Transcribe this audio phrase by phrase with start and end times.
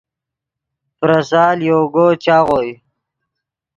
[0.99, 2.71] پریسال یوگو چاغوئے